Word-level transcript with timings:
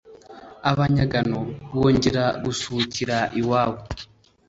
Abanyagano 0.71 1.39
bongera 1.75 2.23
gusuhukira 2.43 3.17
i 3.39 3.41
wabo 3.49 3.81